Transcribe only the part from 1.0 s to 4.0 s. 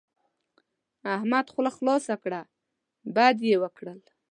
احمد خوله خلاصه کړه؛ بد يې وکړل.